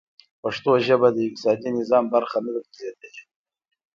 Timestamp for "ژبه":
0.87-1.07